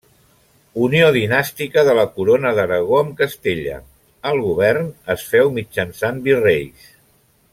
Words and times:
Unió 0.85 1.09
dinàstica 1.17 1.83
de 1.89 1.93
la 1.99 2.05
Corona 2.15 2.53
d'Aragó 2.61 2.97
amb 3.01 3.13
Castella; 3.21 3.77
el 4.31 4.43
govern 4.47 4.89
es 5.17 5.29
féu 5.35 5.53
mitjançant 5.61 6.21
virreis. 6.31 6.91